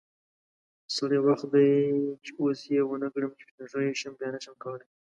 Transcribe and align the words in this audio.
سری 0.95 1.19
وخت 1.27 1.45
دی 1.53 1.67
چی 2.23 2.31
اوس 2.39 2.59
یی 2.71 2.79
ونکړم 2.85 3.31
چی 3.37 3.43
سپین 3.49 3.67
ږیری 3.71 3.93
شم 4.01 4.13
بیا 4.19 4.29
نشم 4.33 4.55
کولی 4.63 4.85